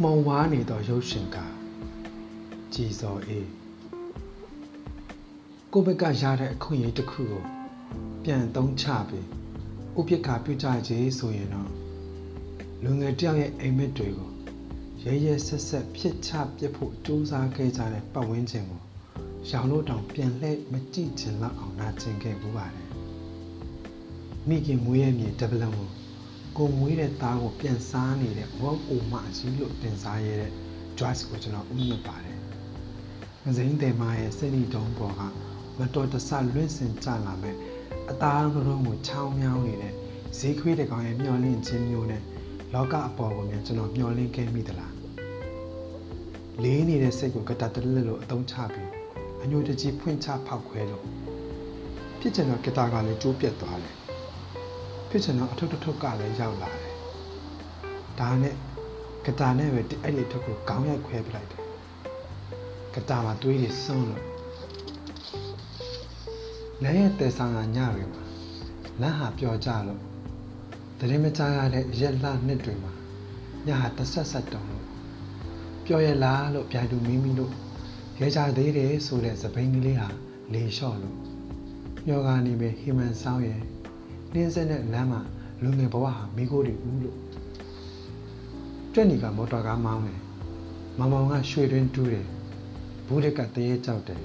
[0.00, 1.36] မှုံဝါးနေသောရုပ်ရှင်က
[2.72, 3.48] ကြည်စော်အေး
[5.72, 7.42] ကိုဘက်ကရတဲ့အခွင့်အရေးတစ်ခုကို
[8.24, 9.26] ပြန်သုံးချပြီး
[9.98, 11.70] ဥပက္ခပြုကြခြင်းဆိုရင်တော့
[12.82, 14.30] လူငယ်တယောက်ရဲ့အိမ်မက်တွေကို
[15.02, 18.80] ရဲရဲဆက်ဆက်ဖြစ်ချပြစ်ဖို့ကြိုးစားခဲ့ကြတဲ့ပတ်ဝန်းကျင်ကို
[19.50, 22.88] ရောင်လို့တောင်ပြန်လှည့်မကြည့်ချင်လောက်အောင်နာကျင်ခဲ့ပူပါတယ်
[24.48, 26.01] မိခင်မွေးရဲ့မြေဒဗလံကို
[26.56, 30.52] ကိုမွေးတဲ့သားကိုပြန်စားနေတဲ့ဝမ်အိုမကြီးလို့တင်စားရတဲ့
[30.98, 32.38] Joyce ကိုကျွန်တော်ဥမြတ်ပါတယ်။
[33.44, 35.20] မစိမ်းတယ်မရဲ့စိတ်နီတုံးပေါ်က
[35.78, 37.56] မတော်တဆလွင့်စင်ကြလာမဲ့
[38.10, 39.94] အသားလုံးကိုချောင်းမြောင်းနေတဲ့
[40.38, 42.22] ဈေးခွေးတကောင်ရဲ့မျောလင့်ခြင်းမျိုးနဲ့
[42.74, 44.92] လောကအပေါ်ကိုမြန်ကျွန်တော်မျောလင့်ခဲ့မိသလား။
[46.62, 48.90] လေးနေတဲ့စိတ်ကိုကတတလလို့အသုံးချပြီး
[49.42, 51.04] အညိုတကြီးဖွင့်ချဖောက်ခွဲလို့
[52.20, 54.01] ဖြစ်ချင်တော့ကတာကလည်းကျိုးပြတ်သွားတယ်
[55.14, 56.94] ဖြစ်ချင်တော့အထုပ်ထုပ်ကလည်းရောက်လာတယ်
[58.20, 58.54] ဒါနဲ့
[59.26, 61.62] ကတာနဲ့ပဲအဲ့ဒီထုပ်ကိုခေါင်းရိုက်ခွဲပလိုက်တယ်
[62.94, 64.22] ကတာမှာသွေးတွေစွန်းလို့
[66.82, 68.22] လည်းရဲ့တဲဆောင်ကညတွေမှာ
[69.00, 70.00] လမ်းဟာပျော်ကြလို့
[70.98, 72.92] တရင်မကြရတဲ့ရက်လနှစ်တွေမှာ
[73.66, 74.86] ညဟာတဆက်ဆက်တုံလို့
[75.86, 77.52] ပျော်ရလားလို့ပြိုင်သူမိမိတို့
[78.20, 80.08] ရဲကြသေးတယ်ဆိုတဲ့သပိန်ကလေးဟာ
[80.52, 81.16] လေလျှော့လို့
[82.06, 83.62] ညောကနေပဲဟီမန်ဆောင်ရဲ့
[84.34, 85.20] နှင်းစက်တဲ့လမ်းမှာ
[85.62, 87.18] လူငယ်ဘဝဟာမိခိုးတွေဦးလို့
[88.92, 90.20] တွက်နီကမော်တော်ကားမောင်းတယ်
[90.98, 92.26] မောင်မောင်ကရွှေတွင်းတူးတယ်
[93.06, 94.20] ဘူးလက်ကတရေကြောက်တယ်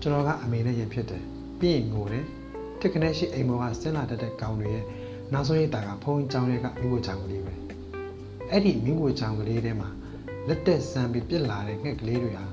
[0.00, 1.22] ကျွန်တော်ကအမေနဲ့ရင်ဖြစ်တယ်
[1.58, 2.24] ပြီးရင်ငိုတယ်
[2.80, 4.84] တက်ကနဲ့ရှိအိမ်မောကဆင်းလာတတ်တဲ့ကောင်တွေရဲ့
[5.32, 7.54] နောက်ဆုံးရိတ်တာကဖုံးကြောင်တွေကမိဖို့ကြောင်ကလေးပဲ
[8.50, 9.88] အဲ့ဒီမိဖို့ကြောင်ကလေးထဲမှာ
[10.48, 12.46] လက်တက်ဆန်းပြီးပြစ်လာတဲ့ငှက်ကလေးတွေဟာ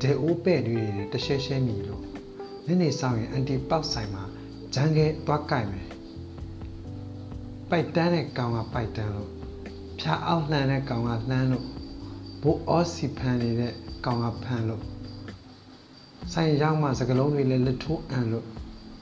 [0.00, 0.78] ဒဲအိုးပဲ့တွေ
[1.12, 2.02] တရှဲရှဲမြည်လို့
[2.66, 4.24] နေ့နေ့ဆောင်ရင်အန်တီပေါက်ဆိုင်မှာ
[4.74, 5.86] ဂျန်ကဲသွားကြိုက်မယ်
[7.70, 9.30] ပိုက်တန်းတဲ့ကောင်ကပိုက်တန်းလို့
[10.00, 11.66] ဖြာအောက်လှန်တဲ့ကောင်ကလှမ်းလို့
[12.42, 13.72] ဘိုးအောစီဖန်နေတဲ့
[14.04, 14.82] ကောင်ကဖန်လို့
[16.32, 18.46] ဆိုင်ရောက်မှစကလုံးတွေလည်းလက်ထိုးအံလို့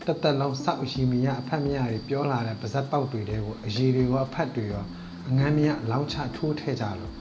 [0.06, 4.84] တသက်လုံးစောက်ရှိမရအဖက်မရတွေပြောလာတဲ့ပါဇက်ပေါက်တွေတဲကိုအရေးတွေရောအဖက်တွေရော
[5.28, 7.14] အငမ်းမရလောင်းချထိုးထဲကြလို့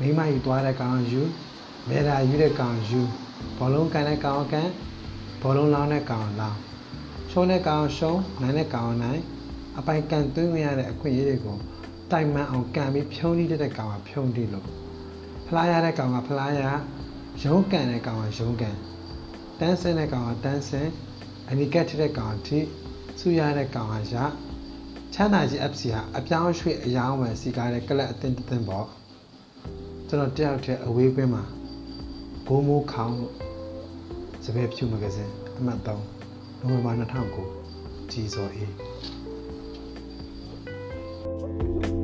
[0.00, 1.22] မိမကြီးသွားတဲ့ကောင်ယူ
[1.90, 3.00] လဲတာယူတဲ့ကောင်ယူ
[3.58, 4.68] ဘောလုံးကန်တဲ့ကောင်ကန်
[5.42, 6.58] ဘောလုံးလောင်းတဲ့ကောင်လောင်း
[7.30, 9.22] ရှုံးတဲ့ကောင်ရှုံးနိုင်တဲ့ကောင်နိုင်
[9.78, 11.56] အပိုင်ကန်သွင်းရတဲ့အခွင့်အရေးတွေကို
[12.12, 14.66] တိုင်မှန်အောင်ကန်ပြီးဖြုံးတိတဲ့ကောင်ကဖြုံးတိလို့
[15.46, 16.60] ဖလားရတဲ့ကောင်ကဖလားရ
[17.44, 18.76] ရုံးကန်တဲ့ကောင်ကရုံးကန်
[19.60, 20.90] တန်းစင်းတဲ့ကောင်ကတန်းစင်း
[21.50, 22.58] အနိကတ်တဲ့ကောင်ကထိ
[23.18, 24.16] ဆူရတဲ့ကောင်ကရ
[25.14, 28.86] ချမ်းသာကြီး FC ဟာအပြောင်းရွှေ့အယောင်းဝယ်စီကားတဲ့ကလပ်အသင်းတသင်းပေါ့
[30.08, 31.44] ကျွန်တော်တယောက်တည်းအဝေးကွင်းမှာ
[32.46, 33.34] ဘိုးမိုးခေါင်းလို့
[34.44, 35.88] စပယ်ဖြူမဂဇင်းအမှတ်3
[36.66, 37.06] နိုဝင်ဘာ
[37.52, 38.72] 2009ကြီးစော်အေး
[41.38, 41.95] Thank you.